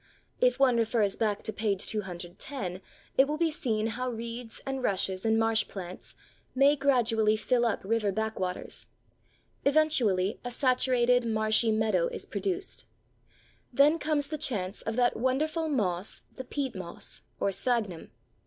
[0.39, 2.81] If one refers back to page 210,
[3.19, 6.15] it will be seen how reeds and rushes and marsh plants
[6.55, 8.87] may gradually fill up river backwaters.
[9.63, 12.87] Eventually a saturated, marshy meadow is produced.
[13.71, 18.09] Then comes the chance of that wonderful moss the peat moss, or Sphagnum.